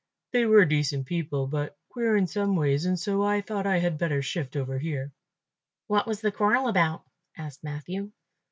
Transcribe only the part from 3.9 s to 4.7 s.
better shift